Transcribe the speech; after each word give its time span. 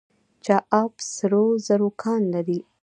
چاه 0.45 0.63
اب 0.81 0.93
سرو 1.15 1.45
زرو 1.65 1.89
کان 2.01 2.21
لري؟ 2.33 2.59